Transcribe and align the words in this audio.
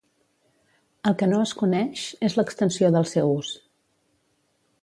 El 1.11 1.17
que 1.19 1.27
no 1.33 1.43
es 1.49 1.53
coneix 1.59 2.07
és 2.31 2.39
l'extensió 2.39 2.93
del 2.97 3.09
seu 3.15 3.33
ús. 3.37 3.53